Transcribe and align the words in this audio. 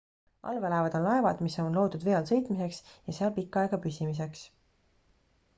allveelaevad 0.51 0.95
on 0.99 1.03
laevad 1.07 1.43
mis 1.47 1.57
on 1.65 1.75
loodud 1.79 2.05
vee 2.07 2.15
all 2.21 2.27
sõitmiseks 2.31 2.81
ja 3.11 3.15
seal 3.19 3.33
pikka 3.39 3.63
aega 3.65 3.81
püsimiseks 3.85 4.43